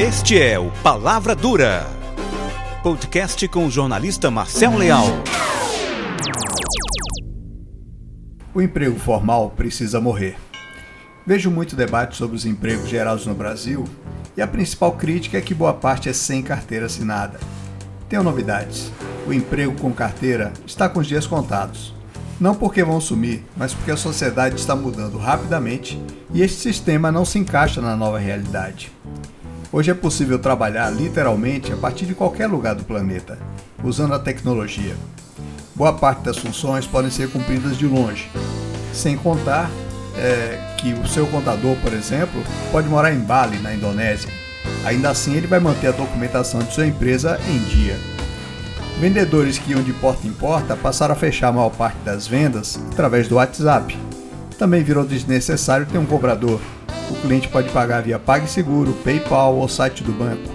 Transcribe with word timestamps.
Este 0.00 0.40
é 0.40 0.58
o 0.58 0.70
Palavra 0.82 1.34
Dura, 1.34 1.86
podcast 2.82 3.46
com 3.48 3.66
o 3.66 3.70
jornalista 3.70 4.30
Marcel 4.30 4.78
Leal. 4.78 5.04
O 8.54 8.62
emprego 8.62 8.98
formal 8.98 9.50
precisa 9.50 10.00
morrer. 10.00 10.38
Vejo 11.26 11.50
muito 11.50 11.76
debate 11.76 12.16
sobre 12.16 12.34
os 12.34 12.46
empregos 12.46 12.88
gerados 12.88 13.26
no 13.26 13.34
Brasil 13.34 13.84
e 14.34 14.40
a 14.40 14.46
principal 14.46 14.92
crítica 14.92 15.36
é 15.36 15.42
que 15.42 15.52
boa 15.52 15.74
parte 15.74 16.08
é 16.08 16.14
sem 16.14 16.42
carteira 16.42 16.86
assinada. 16.86 17.38
Tenho 18.08 18.22
novidades. 18.22 18.90
O 19.26 19.34
emprego 19.34 19.78
com 19.78 19.92
carteira 19.92 20.50
está 20.66 20.88
com 20.88 21.00
os 21.00 21.06
dias 21.06 21.26
contados. 21.26 21.94
Não 22.40 22.54
porque 22.54 22.82
vão 22.82 23.02
sumir, 23.02 23.44
mas 23.54 23.74
porque 23.74 23.90
a 23.90 23.98
sociedade 23.98 24.56
está 24.56 24.74
mudando 24.74 25.18
rapidamente 25.18 26.02
e 26.32 26.40
este 26.40 26.56
sistema 26.56 27.12
não 27.12 27.26
se 27.26 27.38
encaixa 27.38 27.82
na 27.82 27.94
nova 27.94 28.18
realidade. 28.18 28.90
Hoje 29.72 29.92
é 29.92 29.94
possível 29.94 30.36
trabalhar 30.36 30.90
literalmente 30.90 31.72
a 31.72 31.76
partir 31.76 32.04
de 32.04 32.12
qualquer 32.12 32.48
lugar 32.48 32.74
do 32.74 32.82
planeta, 32.82 33.38
usando 33.84 34.14
a 34.14 34.18
tecnologia. 34.18 34.96
Boa 35.76 35.92
parte 35.92 36.24
das 36.24 36.38
funções 36.38 36.88
podem 36.88 37.08
ser 37.08 37.30
cumpridas 37.30 37.78
de 37.78 37.86
longe, 37.86 38.28
sem 38.92 39.16
contar 39.16 39.70
é, 40.16 40.74
que 40.76 40.92
o 40.92 41.06
seu 41.06 41.24
contador, 41.28 41.76
por 41.76 41.92
exemplo, 41.92 42.42
pode 42.72 42.88
morar 42.88 43.12
em 43.12 43.20
Bali, 43.20 43.58
na 43.58 43.72
Indonésia. 43.72 44.28
Ainda 44.84 45.08
assim, 45.08 45.36
ele 45.36 45.46
vai 45.46 45.60
manter 45.60 45.86
a 45.86 45.92
documentação 45.92 46.58
de 46.60 46.74
sua 46.74 46.88
empresa 46.88 47.38
em 47.48 47.58
dia. 47.68 47.96
Vendedores 48.98 49.56
que 49.56 49.70
iam 49.70 49.84
de 49.84 49.92
porta 49.92 50.26
em 50.26 50.32
porta 50.32 50.74
passaram 50.74 51.14
a 51.14 51.16
fechar 51.16 51.46
a 51.46 51.52
maior 51.52 51.70
parte 51.70 51.98
das 52.04 52.26
vendas 52.26 52.76
através 52.90 53.28
do 53.28 53.36
WhatsApp. 53.36 53.96
Também 54.58 54.82
virou 54.82 55.06
desnecessário 55.06 55.86
ter 55.86 55.96
um 55.96 56.06
cobrador. 56.06 56.60
O 57.10 57.14
cliente 57.14 57.48
pode 57.48 57.68
pagar 57.70 58.02
via 58.02 58.20
PagSeguro, 58.20 58.92
PayPal 59.04 59.56
ou 59.56 59.68
site 59.68 60.04
do 60.04 60.12
banco. 60.12 60.48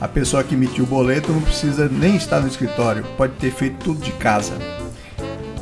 A 0.00 0.08
pessoa 0.08 0.42
que 0.42 0.54
emitiu 0.54 0.84
o 0.84 0.86
boleto 0.86 1.30
não 1.30 1.42
precisa 1.42 1.88
nem 1.88 2.16
estar 2.16 2.40
no 2.40 2.48
escritório, 2.48 3.04
pode 3.16 3.34
ter 3.34 3.52
feito 3.52 3.84
tudo 3.84 4.00
de 4.00 4.10
casa. 4.12 4.54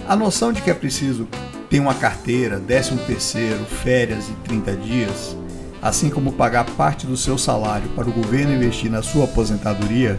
A 0.08 0.16
noção 0.16 0.52
de 0.52 0.62
que 0.62 0.70
é 0.70 0.74
preciso 0.74 1.28
ter 1.68 1.80
uma 1.80 1.94
carteira, 1.94 2.58
13 2.58 2.96
terceiro, 3.06 3.64
férias 3.64 4.28
e 4.28 4.32
30 4.44 4.76
dias, 4.76 5.36
assim 5.82 6.08
como 6.08 6.32
pagar 6.32 6.64
parte 6.64 7.06
do 7.06 7.16
seu 7.16 7.36
salário 7.36 7.88
para 7.90 8.08
o 8.08 8.12
governo 8.12 8.54
investir 8.54 8.90
na 8.90 9.02
sua 9.02 9.24
aposentadoria, 9.24 10.18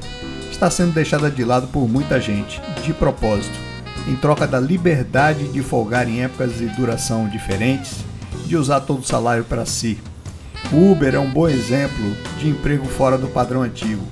está 0.51 0.69
sendo 0.69 0.93
deixada 0.93 1.31
de 1.31 1.43
lado 1.43 1.67
por 1.67 1.87
muita 1.89 2.19
gente, 2.19 2.61
de 2.83 2.93
propósito, 2.93 3.57
em 4.07 4.15
troca 4.15 4.45
da 4.45 4.59
liberdade 4.59 5.47
de 5.47 5.61
folgar 5.61 6.07
em 6.07 6.21
épocas 6.21 6.57
de 6.57 6.67
duração 6.67 7.27
diferentes, 7.27 8.05
de 8.51 8.57
usar 8.57 8.81
todo 8.81 8.99
o 8.99 9.05
salário 9.05 9.45
para 9.45 9.65
si. 9.65 9.97
O 10.73 10.91
Uber 10.91 11.15
é 11.15 11.19
um 11.19 11.31
bom 11.31 11.47
exemplo 11.47 12.03
de 12.37 12.49
emprego 12.49 12.85
fora 12.85 13.17
do 13.17 13.29
padrão 13.29 13.61
antigo. 13.61 14.03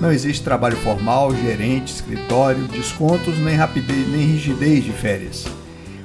Não 0.00 0.12
existe 0.12 0.44
trabalho 0.44 0.76
formal, 0.76 1.34
gerente, 1.34 1.92
escritório, 1.92 2.68
descontos, 2.68 3.36
nem 3.38 3.56
rapidez, 3.56 4.08
nem 4.08 4.24
rigidez 4.24 4.84
de 4.84 4.92
férias. 4.92 5.46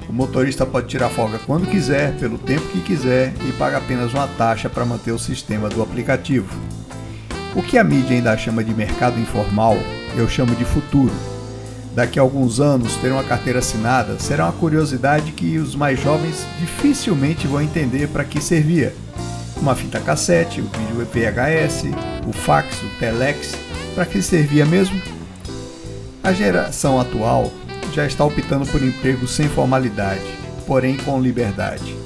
O 0.08 0.12
motorista 0.12 0.66
pode 0.66 0.88
tirar 0.88 1.08
folga 1.08 1.38
quando 1.46 1.70
quiser, 1.70 2.16
pelo 2.18 2.36
tempo 2.36 2.66
que 2.66 2.80
quiser 2.80 3.32
e 3.48 3.52
paga 3.52 3.76
apenas 3.78 4.12
uma 4.12 4.26
taxa 4.26 4.68
para 4.68 4.84
manter 4.84 5.12
o 5.12 5.18
sistema 5.18 5.68
do 5.68 5.80
aplicativo. 5.80 6.48
O 7.54 7.62
que 7.62 7.78
a 7.78 7.84
mídia 7.84 8.16
ainda 8.16 8.36
chama 8.36 8.64
de 8.64 8.74
mercado 8.74 9.20
informal, 9.20 9.76
eu 10.16 10.28
chamo 10.28 10.52
de 10.56 10.64
futuro. 10.64 11.14
Daqui 11.98 12.16
a 12.16 12.22
alguns 12.22 12.60
anos, 12.60 12.94
ter 12.98 13.10
uma 13.10 13.24
carteira 13.24 13.58
assinada 13.58 14.20
será 14.20 14.44
uma 14.44 14.52
curiosidade 14.52 15.32
que 15.32 15.58
os 15.58 15.74
mais 15.74 16.00
jovens 16.00 16.46
dificilmente 16.60 17.48
vão 17.48 17.60
entender 17.60 18.06
para 18.06 18.22
que 18.22 18.40
servia. 18.40 18.94
Uma 19.56 19.74
fita 19.74 19.98
cassete, 19.98 20.60
o 20.60 20.64
vídeo 20.66 21.04
VHS, 21.12 21.86
o 22.24 22.32
fax, 22.32 22.80
o 22.82 23.00
telex, 23.00 23.56
para 23.96 24.06
que 24.06 24.22
servia 24.22 24.64
mesmo? 24.64 25.02
A 26.22 26.32
geração 26.32 27.00
atual 27.00 27.50
já 27.92 28.06
está 28.06 28.24
optando 28.24 28.64
por 28.66 28.80
empregos 28.80 29.32
sem 29.32 29.48
formalidade, 29.48 30.22
porém 30.68 30.96
com 30.98 31.20
liberdade. 31.20 31.96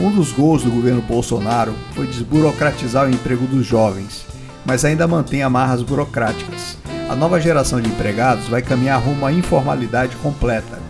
Um 0.00 0.10
dos 0.10 0.32
gols 0.32 0.62
do 0.62 0.70
governo 0.70 1.02
Bolsonaro 1.02 1.74
foi 1.94 2.06
desburocratizar 2.06 3.06
o 3.06 3.10
emprego 3.10 3.46
dos 3.46 3.66
jovens 3.66 4.24
mas 4.66 4.84
ainda 4.84 5.06
mantém 5.06 5.42
amarras 5.42 5.80
burocráticas. 5.80 6.76
A 7.08 7.14
nova 7.14 7.40
geração 7.40 7.80
de 7.80 7.88
empregados 7.88 8.48
vai 8.48 8.60
caminhar 8.60 9.00
rumo 9.00 9.24
à 9.24 9.32
informalidade 9.32 10.16
completa. 10.16 10.80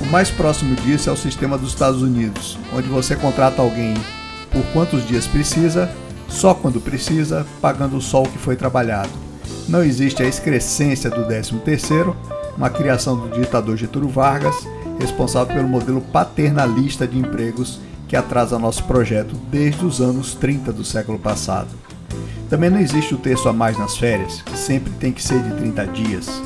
O 0.00 0.06
mais 0.06 0.30
próximo 0.30 0.76
disso 0.76 1.10
é 1.10 1.12
o 1.12 1.16
sistema 1.16 1.58
dos 1.58 1.70
Estados 1.70 2.00
Unidos, 2.00 2.56
onde 2.72 2.88
você 2.88 3.16
contrata 3.16 3.60
alguém 3.60 3.94
por 4.52 4.62
quantos 4.72 5.04
dias 5.06 5.26
precisa, 5.26 5.90
só 6.28 6.54
quando 6.54 6.80
precisa, 6.80 7.44
pagando 7.60 8.00
só 8.00 8.22
o 8.22 8.28
que 8.28 8.38
foi 8.38 8.54
trabalhado. 8.54 9.10
Não 9.68 9.82
existe 9.82 10.22
a 10.22 10.26
excrescência 10.26 11.10
do 11.10 11.26
13º, 11.26 12.14
uma 12.56 12.70
criação 12.70 13.16
do 13.16 13.28
ditador 13.28 13.76
Getúlio 13.76 14.08
Vargas, 14.08 14.54
responsável 15.00 15.56
pelo 15.56 15.68
modelo 15.68 16.00
paternalista 16.00 17.04
de 17.04 17.18
empregos 17.18 17.80
que 18.06 18.14
atrasa 18.14 18.60
nosso 18.60 18.84
projeto 18.84 19.34
desde 19.50 19.84
os 19.84 20.00
anos 20.00 20.34
30 20.34 20.72
do 20.72 20.84
século 20.84 21.18
passado. 21.18 21.85
Também 22.48 22.70
não 22.70 22.78
existe 22.78 23.14
o 23.14 23.18
terço 23.18 23.48
a 23.48 23.52
mais 23.52 23.76
nas 23.76 23.96
férias, 23.96 24.40
que 24.42 24.56
sempre 24.56 24.92
tem 25.00 25.12
que 25.12 25.22
ser 25.22 25.42
de 25.42 25.54
30 25.56 25.86
dias. 25.88 26.42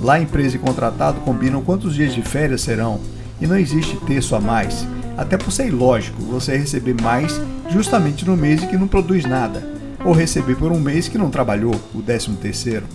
Lá, 0.00 0.20
empresa 0.20 0.56
e 0.56 0.58
contratado 0.58 1.20
combinam 1.20 1.62
quantos 1.62 1.94
dias 1.94 2.14
de 2.14 2.22
férias 2.22 2.60
serão, 2.60 3.00
e 3.40 3.46
não 3.46 3.58
existe 3.58 3.96
terço 4.06 4.36
a 4.36 4.40
mais, 4.40 4.86
até 5.16 5.36
por 5.36 5.50
ser 5.50 5.66
ilógico 5.66 6.22
você 6.22 6.56
receber 6.56 6.94
mais 7.02 7.40
justamente 7.68 8.24
no 8.24 8.36
mês 8.36 8.62
em 8.62 8.68
que 8.68 8.76
não 8.76 8.86
produz 8.86 9.24
nada, 9.24 9.62
ou 10.04 10.12
receber 10.12 10.54
por 10.54 10.70
um 10.70 10.80
mês 10.80 11.08
que 11.08 11.18
não 11.18 11.30
trabalhou, 11.30 11.74
o 11.94 12.00
13 12.00 12.30
terceiro. 12.32 12.86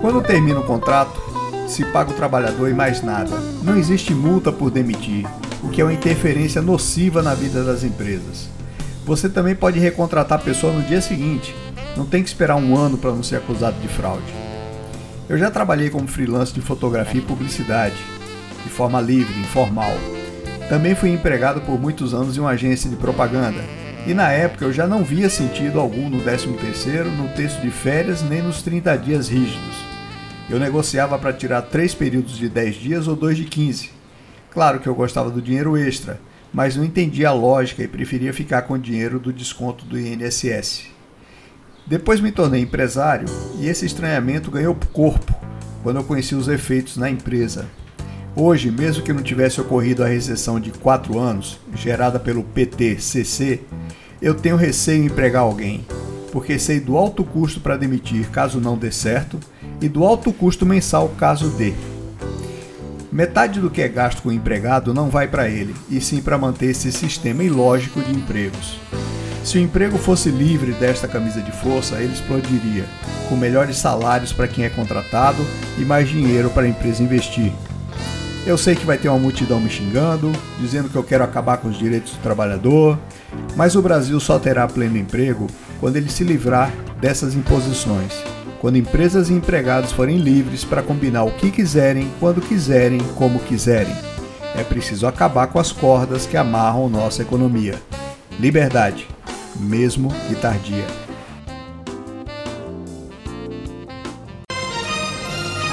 Quando 0.00 0.22
termina 0.22 0.58
o 0.58 0.64
contrato, 0.64 1.20
se 1.68 1.84
paga 1.84 2.10
o 2.10 2.14
trabalhador 2.14 2.68
e 2.68 2.74
mais 2.74 3.02
nada. 3.02 3.36
Não 3.62 3.76
existe 3.76 4.12
multa 4.12 4.50
por 4.50 4.70
demitir, 4.70 5.26
o 5.62 5.68
que 5.68 5.80
é 5.80 5.84
uma 5.84 5.92
interferência 5.92 6.60
nociva 6.60 7.22
na 7.22 7.34
vida 7.34 7.62
das 7.62 7.84
empresas. 7.84 8.51
Você 9.04 9.28
também 9.28 9.54
pode 9.54 9.80
recontratar 9.80 10.38
a 10.38 10.42
pessoa 10.42 10.72
no 10.72 10.82
dia 10.82 11.00
seguinte. 11.00 11.54
Não 11.96 12.06
tem 12.06 12.22
que 12.22 12.28
esperar 12.28 12.56
um 12.56 12.76
ano 12.76 12.96
para 12.96 13.10
não 13.10 13.22
ser 13.22 13.36
acusado 13.36 13.76
de 13.80 13.88
fraude. 13.88 14.32
Eu 15.28 15.36
já 15.36 15.50
trabalhei 15.50 15.90
como 15.90 16.06
freelance 16.06 16.52
de 16.52 16.60
fotografia 16.60 17.20
e 17.20 17.24
publicidade, 17.24 17.96
de 18.62 18.70
forma 18.70 19.00
livre, 19.00 19.38
informal. 19.40 19.92
Também 20.68 20.94
fui 20.94 21.10
empregado 21.10 21.60
por 21.62 21.80
muitos 21.80 22.14
anos 22.14 22.36
em 22.36 22.40
uma 22.40 22.50
agência 22.50 22.88
de 22.88 22.96
propaganda, 22.96 23.62
e 24.06 24.14
na 24.14 24.30
época 24.30 24.64
eu 24.64 24.72
já 24.72 24.86
não 24.86 25.02
via 25.02 25.28
sentido 25.28 25.80
algum 25.80 26.08
no 26.08 26.22
13º, 26.22 27.04
no 27.04 27.28
texto 27.30 27.60
de 27.60 27.70
férias, 27.70 28.22
nem 28.22 28.40
nos 28.40 28.62
30 28.62 28.96
dias 28.96 29.28
rígidos. 29.28 29.76
Eu 30.48 30.58
negociava 30.58 31.18
para 31.18 31.32
tirar 31.32 31.62
três 31.62 31.94
períodos 31.94 32.36
de 32.36 32.48
10 32.48 32.76
dias 32.76 33.08
ou 33.08 33.16
dois 33.16 33.36
de 33.36 33.44
15. 33.44 33.90
Claro 34.50 34.80
que 34.80 34.88
eu 34.88 34.94
gostava 34.94 35.30
do 35.30 35.42
dinheiro 35.42 35.76
extra, 35.76 36.20
mas 36.52 36.76
não 36.76 36.84
entendia 36.84 37.30
a 37.30 37.32
lógica 37.32 37.82
e 37.82 37.88
preferia 37.88 38.32
ficar 38.32 38.62
com 38.62 38.74
o 38.74 38.78
dinheiro 38.78 39.18
do 39.18 39.32
desconto 39.32 39.84
do 39.84 39.98
INSS. 39.98 40.90
Depois 41.86 42.20
me 42.20 42.30
tornei 42.30 42.62
empresário 42.62 43.26
e 43.58 43.66
esse 43.66 43.86
estranhamento 43.86 44.50
ganhou 44.50 44.76
corpo 44.92 45.34
quando 45.82 45.96
eu 45.96 46.04
conheci 46.04 46.34
os 46.34 46.48
efeitos 46.48 46.96
na 46.96 47.10
empresa. 47.10 47.66
Hoje, 48.34 48.70
mesmo 48.70 49.02
que 49.02 49.12
não 49.12 49.22
tivesse 49.22 49.60
ocorrido 49.60 50.02
a 50.02 50.06
recessão 50.06 50.58
de 50.58 50.70
4 50.70 51.18
anos, 51.18 51.58
gerada 51.74 52.18
pelo 52.18 52.42
PTCC, 52.42 53.60
eu 54.22 54.34
tenho 54.34 54.56
receio 54.56 55.02
em 55.02 55.06
empregar 55.06 55.42
alguém, 55.42 55.84
porque 56.30 56.58
sei 56.58 56.80
do 56.80 56.96
alto 56.96 57.24
custo 57.24 57.60
para 57.60 57.76
demitir 57.76 58.30
caso 58.30 58.60
não 58.60 58.78
dê 58.78 58.90
certo 58.90 59.38
e 59.80 59.88
do 59.88 60.04
alto 60.04 60.32
custo 60.32 60.64
mensal 60.64 61.08
caso 61.18 61.50
dê. 61.50 61.74
Metade 63.12 63.60
do 63.60 63.68
que 63.68 63.82
é 63.82 63.88
gasto 63.88 64.22
com 64.22 64.30
o 64.30 64.32
empregado 64.32 64.94
não 64.94 65.10
vai 65.10 65.28
para 65.28 65.46
ele, 65.46 65.76
e 65.90 66.00
sim 66.00 66.22
para 66.22 66.38
manter 66.38 66.70
esse 66.70 66.90
sistema 66.90 67.44
ilógico 67.44 68.00
de 68.00 68.10
empregos. 68.10 68.80
Se 69.44 69.58
o 69.58 69.60
emprego 69.60 69.98
fosse 69.98 70.30
livre 70.30 70.72
desta 70.72 71.06
camisa 71.06 71.42
de 71.42 71.52
força, 71.52 71.96
ele 71.96 72.14
explodiria, 72.14 72.86
com 73.28 73.36
melhores 73.36 73.76
salários 73.76 74.32
para 74.32 74.48
quem 74.48 74.64
é 74.64 74.70
contratado 74.70 75.44
e 75.78 75.82
mais 75.82 76.08
dinheiro 76.08 76.48
para 76.48 76.62
a 76.62 76.68
empresa 76.68 77.02
investir. 77.02 77.52
Eu 78.46 78.56
sei 78.56 78.74
que 78.74 78.86
vai 78.86 78.96
ter 78.96 79.10
uma 79.10 79.18
multidão 79.18 79.60
me 79.60 79.68
xingando, 79.68 80.32
dizendo 80.58 80.88
que 80.88 80.96
eu 80.96 81.04
quero 81.04 81.22
acabar 81.22 81.58
com 81.58 81.68
os 81.68 81.78
direitos 81.78 82.12
do 82.12 82.22
trabalhador, 82.22 82.98
mas 83.54 83.76
o 83.76 83.82
Brasil 83.82 84.18
só 84.20 84.38
terá 84.38 84.66
pleno 84.66 84.96
emprego 84.96 85.48
quando 85.80 85.96
ele 85.96 86.08
se 86.08 86.24
livrar 86.24 86.72
dessas 86.98 87.34
imposições 87.34 88.41
quando 88.62 88.76
empresas 88.76 89.28
e 89.28 89.32
empregados 89.32 89.90
forem 89.90 90.18
livres 90.18 90.64
para 90.64 90.84
combinar 90.84 91.24
o 91.24 91.32
que 91.32 91.50
quiserem, 91.50 92.08
quando 92.20 92.40
quiserem, 92.40 93.00
como 93.16 93.40
quiserem. 93.40 93.92
É 94.56 94.62
preciso 94.62 95.04
acabar 95.04 95.48
com 95.48 95.58
as 95.58 95.72
cordas 95.72 96.26
que 96.26 96.36
amarram 96.36 96.88
nossa 96.88 97.22
economia. 97.22 97.74
Liberdade, 98.38 99.08
mesmo 99.58 100.14
que 100.28 100.36
tardia. 100.36 100.86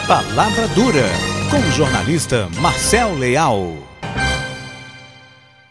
Palavra 0.07 0.67
Dura, 0.69 1.05
com 1.51 1.59
o 1.59 1.71
jornalista 1.71 2.49
Marcel 2.59 3.13
Leal. 3.13 3.88